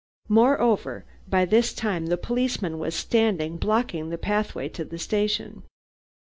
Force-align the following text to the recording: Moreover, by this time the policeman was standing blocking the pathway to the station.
Moreover, 0.29 1.05
by 1.27 1.45
this 1.45 1.73
time 1.73 2.07
the 2.07 2.17
policeman 2.17 2.79
was 2.79 2.95
standing 2.95 3.57
blocking 3.57 4.09
the 4.09 4.17
pathway 4.17 4.67
to 4.69 4.83
the 4.83 4.97
station. 4.97 5.61